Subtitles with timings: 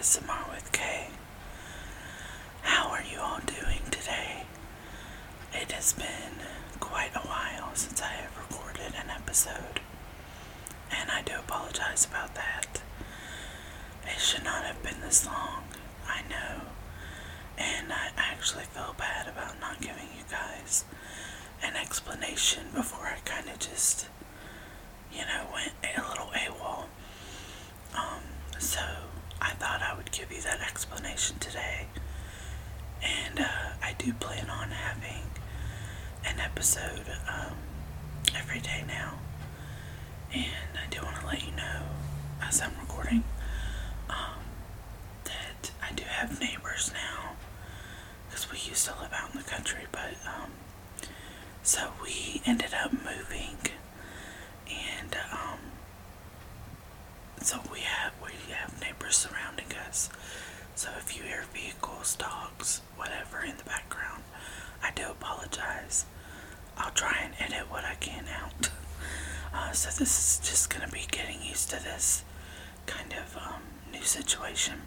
[0.00, 1.08] ASMR with Kay.
[2.62, 4.44] How are you all doing today?
[5.52, 6.40] It has been
[6.80, 9.80] quite a while since I have recorded an episode,
[10.90, 12.80] and I do apologize about that.
[14.06, 15.64] It should not have been this long,
[16.08, 16.62] I know,
[17.58, 20.84] and I actually feel bad about not giving you guys
[21.62, 24.08] an explanation before I kind of just,
[25.12, 26.84] you know, went a little AWOL.
[27.94, 28.22] Um,
[28.58, 28.80] so
[29.40, 31.86] I thought I would give you that explanation today.
[33.02, 35.22] And uh, I do plan on having
[36.26, 37.54] an episode um,
[38.36, 39.14] every day now.
[40.32, 41.82] And I do want to let you know,
[42.42, 43.24] as I'm recording,
[44.10, 44.40] um,
[45.24, 47.32] that I do have neighbors now.
[48.28, 50.50] Because we used to live out in the country, but um,
[51.62, 53.56] so we ended up moving,
[54.68, 55.58] and um,
[57.42, 60.08] so we have we have neighbors surrounding us.
[60.74, 64.22] So if you hear vehicles, dogs, whatever in the background,
[64.82, 66.06] I do apologize.
[66.76, 68.70] I'll try and edit what I can out.
[69.52, 72.22] Uh, so this is just gonna be getting used to this
[72.86, 74.82] kind of um, new situation.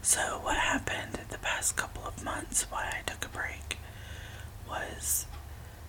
[0.00, 3.78] So what happened the past couple of months while I took a break
[4.68, 5.26] was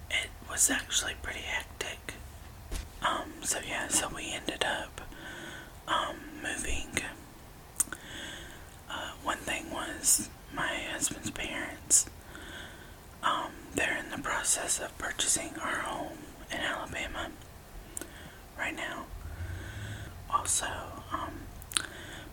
[0.10, 2.16] it was actually pretty hectic.
[3.02, 5.02] Um, so yeah, so we ended up
[5.88, 6.88] um, moving.
[8.90, 12.06] Uh, one thing was my husband's parents.
[13.24, 16.18] Um, they're in the process of purchasing our home
[16.52, 17.30] in Alabama
[18.58, 19.06] right now.
[20.30, 20.66] Also,
[21.12, 21.34] um,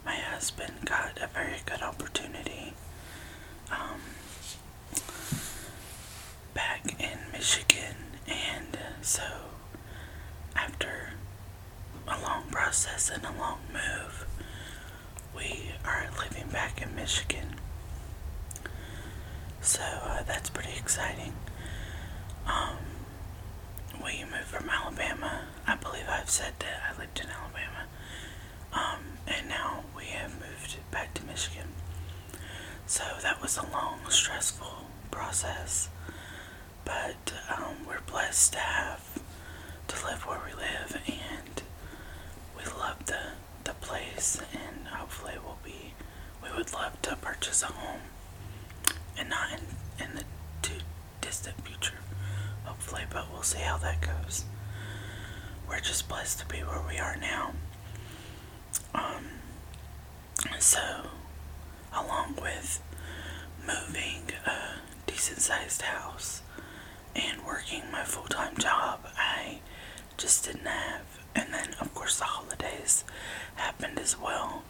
[0.04, 2.72] my husband got a very good opportunity
[3.70, 4.00] um,
[6.54, 7.96] back in Michigan,
[8.26, 9.22] and so
[10.56, 11.10] after
[12.08, 12.44] a long
[13.10, 14.26] process and a long move,
[15.36, 17.56] we are living back in Michigan.
[19.60, 21.32] So uh, that's pretty exciting.
[22.46, 22.76] Um,
[24.02, 25.42] we moved from Alabama.
[25.66, 27.86] I believe I've said that I lived in Alabama.
[28.72, 31.68] Um, and now we have moved back to Michigan.
[32.86, 35.88] So that was a long, stressful process.
[36.84, 39.20] But um, we're blessed to have
[39.88, 41.39] to live where we live, and
[42.64, 43.18] we love the
[43.64, 45.94] the place, and hopefully we'll be.
[46.42, 48.00] We would love to purchase a home,
[49.18, 50.24] and not in in the
[50.62, 50.80] too
[51.20, 51.98] distant future,
[52.64, 53.02] hopefully.
[53.10, 54.44] But we'll see how that goes.
[55.68, 57.52] We're just blessed to be where we are now.
[58.94, 59.24] Um.
[60.58, 60.80] So,
[61.94, 62.82] along with
[63.66, 66.42] moving a decent sized house
[67.14, 69.60] and working my full time job, I
[70.16, 71.19] just didn't have.
[71.34, 73.04] And then, of course, the holidays
[73.56, 74.62] happened as well.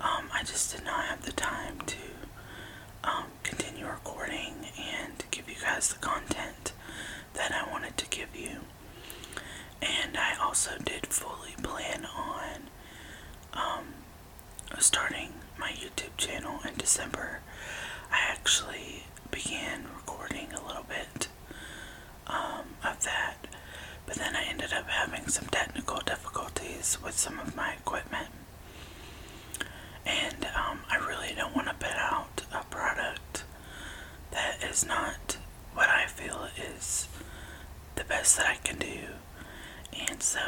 [0.00, 1.96] Um, I just did not have the time to
[3.04, 6.72] um, continue recording and give you guys the content
[7.34, 8.60] that I wanted to give you.
[9.82, 12.70] And I also did fully plan on
[13.52, 13.84] um,
[14.78, 17.40] starting my YouTube channel in December.
[18.10, 21.28] I actually began recording a little bit
[22.26, 23.36] um, of that,
[24.14, 28.28] but then I ended up having some technical difficulties with some of my equipment.
[30.06, 33.42] And um, I really don't want to put out a product
[34.30, 35.38] that is not
[35.72, 36.48] what I feel
[36.78, 37.08] is
[37.96, 39.00] the best that I can do.
[40.08, 40.40] And so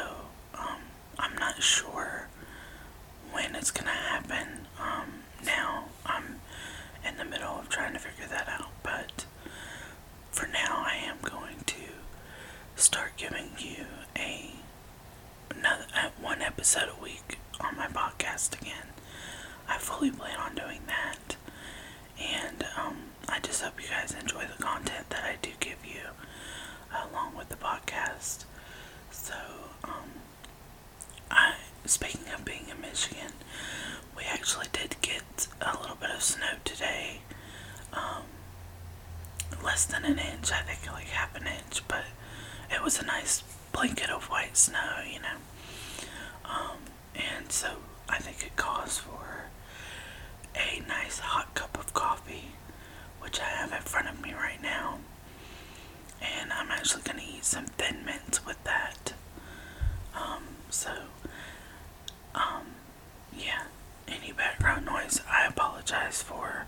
[0.57, 0.79] um,
[1.19, 2.29] I'm not sure
[3.31, 4.67] when it's gonna happen.
[4.79, 6.39] Um, now I'm
[7.05, 9.25] in the middle of trying to figure that out, but
[10.31, 11.75] for now I am going to
[12.75, 13.85] start giving you
[14.15, 14.51] a
[15.49, 17.87] another uh, one episode a week on my
[18.37, 18.87] podcast again.
[19.67, 21.35] I fully plan on doing that,
[22.19, 26.01] and um, I just hope you guys enjoy the content that I do give you
[26.91, 28.45] along with the podcast.
[29.11, 29.33] So,
[29.83, 30.11] um,
[31.29, 31.55] I
[31.85, 33.33] speaking of being in Michigan,
[34.15, 37.21] we actually did get a little bit of snow today.
[37.93, 38.23] Um,
[39.63, 42.03] less than an inch, I think like half an inch, but
[42.69, 45.37] it was a nice blanket of white snow, you know.
[46.45, 46.77] Um,
[47.15, 47.69] and so
[48.09, 49.45] I think it calls for
[50.55, 52.51] a nice hot cup of coffee,
[53.19, 54.99] which I have in front of me right now.
[56.21, 59.13] And I'm actually going to eat some thin mints with that.
[60.15, 60.89] Um, so,
[62.33, 62.65] um,
[63.37, 63.63] yeah,
[64.07, 66.65] any background noise, I apologize for.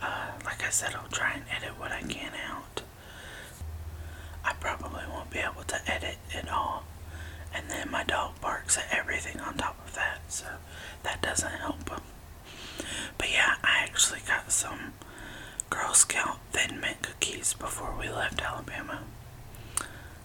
[0.00, 2.82] Uh, like I said, I'll try and edit what I can out.
[4.44, 6.84] I probably won't be able to edit it all.
[7.54, 10.46] And then my dog barks at everything on top of that, so
[11.02, 11.84] that doesn't help.
[13.18, 14.92] But yeah, I actually got some
[15.70, 19.00] Girl Scout Thin Mint cookies before we left Alabama.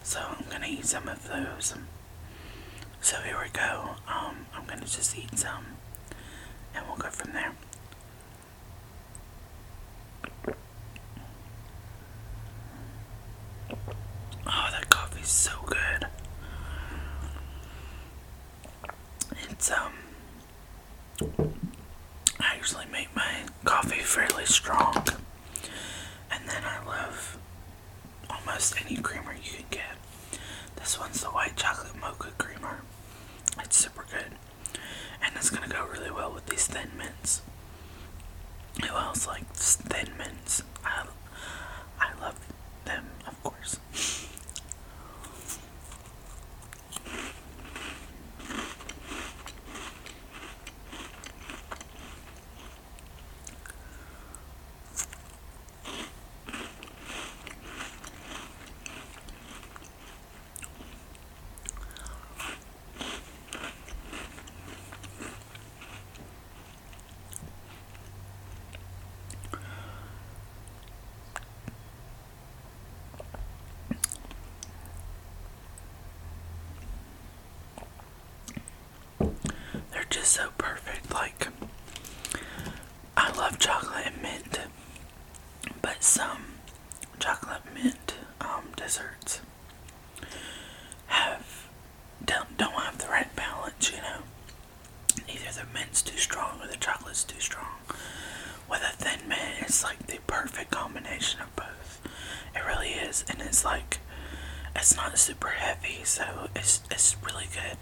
[0.04, 1.76] So I'm gonna eat some of those.
[3.02, 3.96] So here we go.
[4.08, 5.66] Um, I'm gonna just eat some
[6.76, 7.54] and we'll go from there.
[14.48, 15.89] Oh, that coffee's so good.
[19.60, 19.92] It's, um,
[22.40, 24.96] I usually make my coffee fairly strong.
[26.32, 27.38] And then I love
[28.30, 29.98] almost any creamer you can get.
[30.78, 32.84] This one's the white chocolate mocha creamer.
[33.62, 34.38] It's super good.
[35.22, 37.42] And it's gonna go really well with these thin mints.
[38.82, 40.64] Who else likes thin mints?
[40.86, 41.06] I,
[42.00, 42.40] I love
[42.86, 43.78] them, of course.
[80.30, 81.12] so perfect.
[81.12, 81.48] Like,
[83.18, 84.60] I love chocolate and mint,
[85.81, 86.44] but some
[87.20, 89.42] chocolate mint um, desserts
[91.08, 91.68] have
[92.24, 93.92] don't don't have the right balance.
[93.92, 94.22] You know,
[95.28, 97.80] either the mint's too strong or the chocolate's too strong.
[98.70, 102.02] With a thin mint, it's like the perfect combination of both.
[102.56, 103.98] It really is, and it's like
[104.76, 107.78] it's not super heavy, so it's it's really good.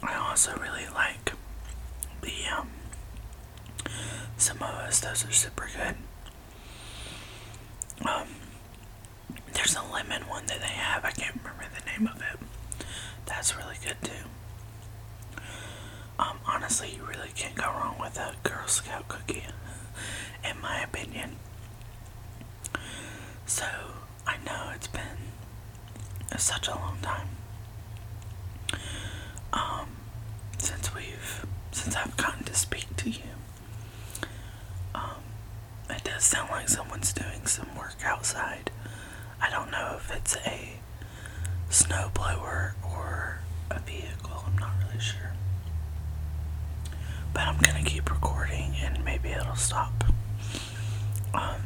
[0.00, 1.32] I also really like
[2.22, 2.70] the um
[4.38, 5.96] Samoas, those are super good.
[8.06, 8.28] Um
[9.52, 12.38] there's a lemon one that they have, I can't remember the name of it.
[13.26, 15.42] That's really good too.
[16.18, 19.44] Um honestly you really can't go wrong with a Girl Scout cookie,
[20.48, 21.36] in my opinion.
[23.46, 23.66] So
[24.26, 25.02] I know it's been
[26.38, 27.28] such a long time
[29.52, 29.88] um,
[30.58, 33.22] since we've since I've gotten to speak to you.
[34.94, 35.22] Um,
[35.90, 38.70] it does sound like someone's doing some work outside.
[39.40, 40.80] I don't know if it's a
[41.70, 44.44] snowblower or a vehicle.
[44.46, 45.32] I'm not really sure.
[47.32, 50.04] But I'm gonna keep recording and maybe it'll stop.
[51.34, 51.62] Um,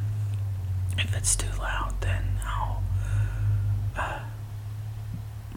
[0.98, 2.82] if it's too loud, then I'll
[3.96, 4.20] uh,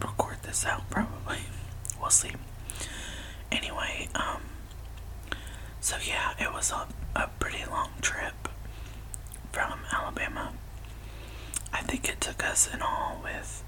[0.00, 1.38] record this out probably.
[2.00, 2.32] We'll see.
[3.52, 4.42] Anyway, um,
[5.80, 8.48] so yeah, it was a, a pretty long trip
[9.52, 10.54] from Alabama.
[11.72, 13.62] I think it took us in all with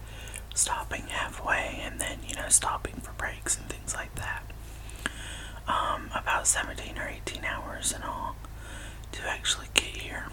[0.55, 4.45] stopping halfway and then, you know, stopping for breaks and things like that.
[5.67, 8.37] Um, about 17 or 18 hours in all
[9.13, 10.29] to actually get here.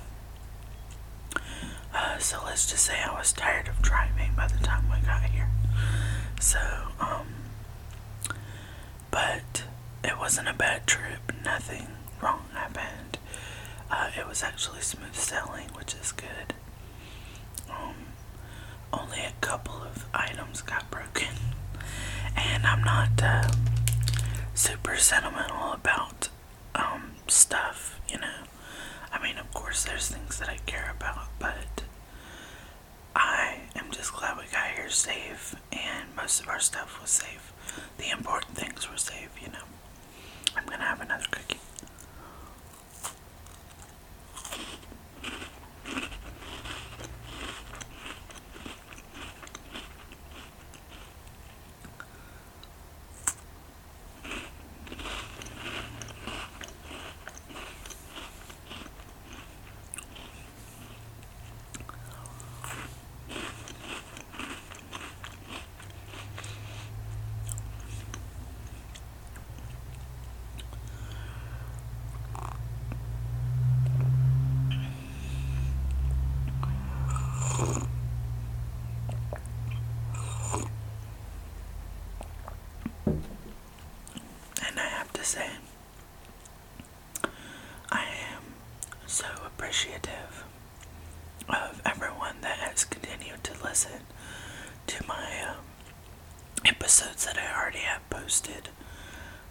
[1.93, 5.23] Uh, so let's just say I was tired of driving by the time we got
[5.23, 5.49] here.
[6.39, 6.59] So,
[6.99, 7.27] um,
[9.11, 9.63] but
[10.03, 11.31] it wasn't a bad trip.
[11.43, 11.87] Nothing
[12.21, 13.17] wrong happened.
[13.89, 16.53] Uh, it was actually smooth sailing, which is good.
[17.69, 17.95] Um,
[18.93, 21.35] only a couple of items got broken,
[22.35, 23.51] and I'm not uh,
[24.53, 26.29] super sentimental about
[26.73, 28.43] um, stuff, you know.
[29.11, 31.83] I mean, of course, there's things that I care about, but
[33.15, 35.55] I am just glad we got here safe,
[36.25, 37.53] most of our stuff was safe.
[37.99, 39.65] The important things were safe, you know.
[40.57, 41.59] I'm gonna have another cookie.
[93.75, 94.03] Listen
[94.87, 95.65] to my um,
[96.63, 98.69] episodes that I already have posted.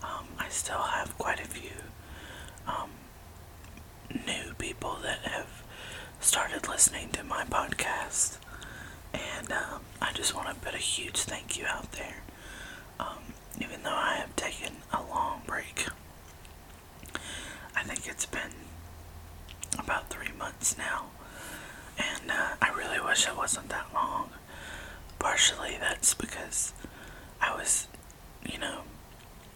[0.02, 1.72] Um, I still have quite a few
[2.66, 2.88] um,
[4.10, 5.62] new people that have
[6.20, 8.38] started listening to my podcast,
[9.12, 12.22] and um, I just want to put a huge thank you out there.
[12.98, 15.86] Um, even though I have taken a long break,
[17.76, 18.54] I think it's been
[19.78, 21.08] about three months now,
[21.98, 24.30] and uh, I really wish it wasn't that long.
[25.18, 26.72] Partially that's because
[27.40, 27.88] I was,
[28.44, 28.82] you know,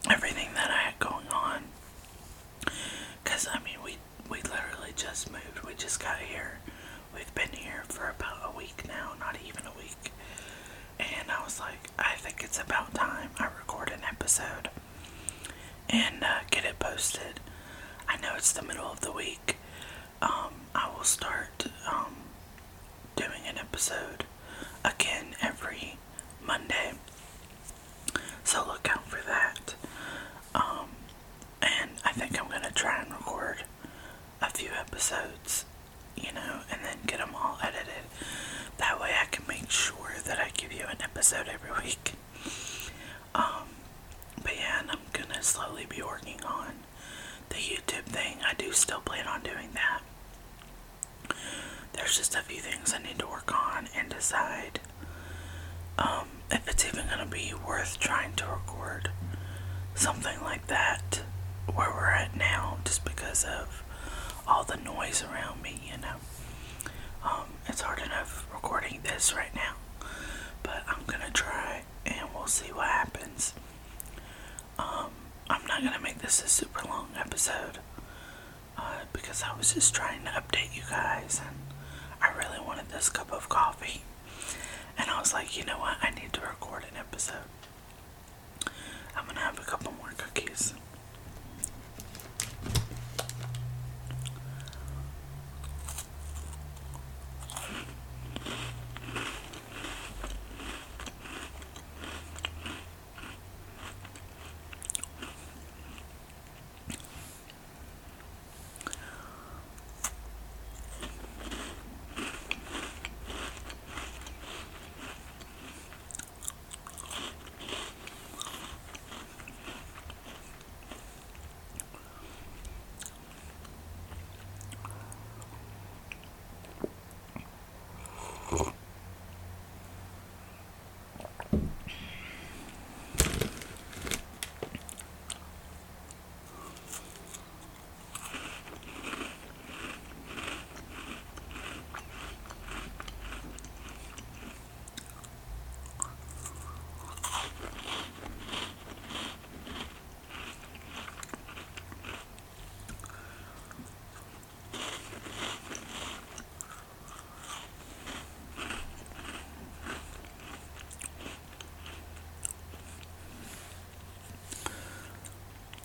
[0.09, 1.63] everything that I had going on.
[3.23, 3.97] Because, I mean, we,
[4.29, 5.65] we literally just moved.
[5.65, 6.59] We just got here.
[7.13, 10.11] We've been here for about a week now, not even a week.
[10.99, 14.69] And I was like, I think it's about time I record an episode
[15.89, 17.39] and uh, get it posted.
[18.07, 19.57] I know it's the middle of the week.
[20.21, 22.15] Um, I will start um,
[23.19, 24.23] doing an episode.
[24.85, 25.97] Again every
[26.45, 26.93] Monday.
[28.43, 29.75] So look out for that.
[30.55, 30.89] Um,
[31.61, 33.63] and I think I'm gonna try and record
[34.41, 35.65] a few episodes,
[36.15, 38.05] you know, and then get them all edited.
[38.77, 42.13] That way I can make sure that I give you an episode every week.
[43.35, 43.67] Um,
[44.41, 46.71] but yeah, and I'm gonna slowly be working on
[47.49, 48.37] the YouTube thing.
[48.45, 50.01] I do still plan on doing that.
[51.93, 54.79] There's just a few things I need to work on and decide
[55.99, 59.09] um, if it's even gonna be worth trying to record
[59.95, 61.21] something like that
[61.73, 63.83] where we're at now, just because of
[64.47, 66.15] all the noise around me, you know.
[67.23, 69.73] Um, it's hard enough recording this right now,
[70.63, 73.53] but I'm gonna try and we'll see what happens.
[74.77, 75.11] Um,
[75.49, 77.79] I'm not gonna make this a super long episode
[78.77, 81.57] uh, because I was just trying to update you guys and
[82.21, 84.03] I really wanted this cup of coffee.
[84.99, 85.97] And I was like, you know what?
[86.01, 87.47] I need to record an episode.
[89.15, 90.73] I'm gonna have a couple more cookies.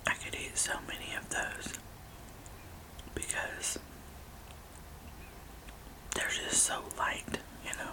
[0.06, 1.74] I could eat so many of those
[3.14, 3.78] because
[6.14, 7.92] they're just so light, you know.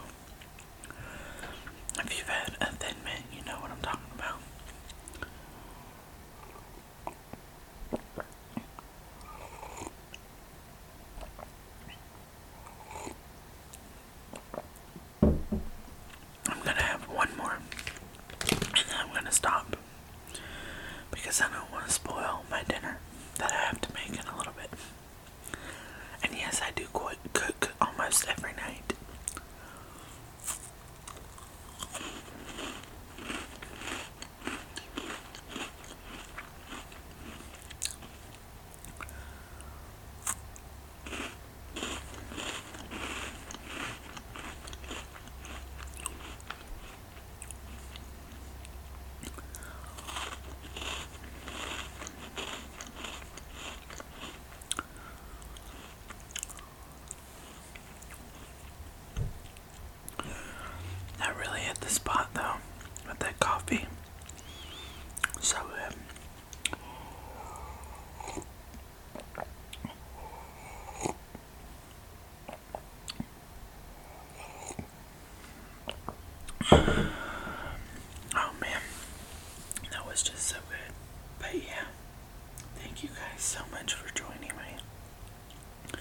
[2.00, 4.40] If you've had a thin mint, you know what I'm talking about.
[16.48, 17.58] I'm gonna have one more
[18.50, 19.76] and then I'm gonna stop
[21.12, 22.98] because I don't want to spoil my dinner
[23.38, 24.70] that I have to make in a little bit.
[26.24, 28.94] And yes, I do quite cook almost every night.
[61.22, 62.56] That really hit the spot though
[63.08, 63.86] with that coffee.
[65.40, 65.96] So good.
[78.34, 78.80] Oh man,
[79.92, 80.94] that was just so good.
[81.40, 81.86] But yeah,
[82.76, 86.00] thank you guys so much for joining me.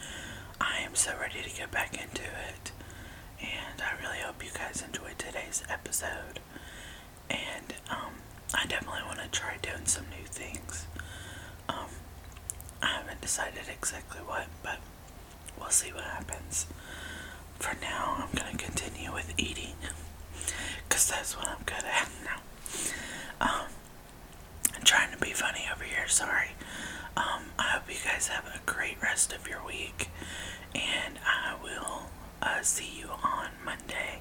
[0.61, 2.73] I am so ready to get back into it.
[3.41, 6.41] And I really hope you guys enjoyed today's episode.
[7.29, 8.15] And um,
[8.55, 10.87] I definitely want to try doing some new things.
[11.69, 11.87] Um,
[12.83, 14.79] I haven't decided exactly what, but
[15.59, 16.67] we'll see what happens.
[17.59, 19.75] For now, I'm to continue with eating
[20.89, 22.41] because that's what I'm good at now.
[23.41, 23.67] Um,
[24.75, 26.51] I'm trying to be funny over here, sorry.
[27.17, 30.11] Um, I hope you guys have a great rest of your week,
[30.75, 32.03] and I will
[32.43, 34.21] uh, see you on Monday